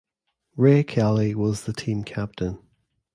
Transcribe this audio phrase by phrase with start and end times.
[0.57, 2.57] Ray Kelly was the team captain.